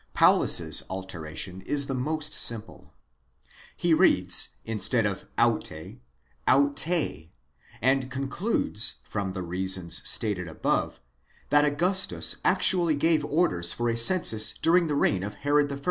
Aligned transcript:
Paulus's 0.15 0.81
alteration 0.89 1.61
is. 1.61 1.85
the 1.85 1.93
most 1.93 2.33
simple. 2.33 2.95
He 3.77 3.93
reads, 3.93 4.49
instead 4.65 5.05
of 5.05 5.25
αὕτη, 5.37 5.99
αὐτὴ, 6.47 7.29
and 7.83 8.09
concludes, 8.09 8.95
from 9.03 9.33
the 9.33 9.43
reasons 9.43 10.01
stated 10.09 10.47
above, 10.47 10.99
that 11.49 11.65
Augustus 11.65 12.37
actually 12.43 12.95
gave 12.95 13.23
orders 13.25 13.73
for 13.73 13.91
a 13.91 13.95
census 13.95 14.51
during 14.53 14.87
the 14.87 14.95
reign 14.95 15.21
of 15.21 15.35
Herod 15.35 15.71
I. 15.71 15.79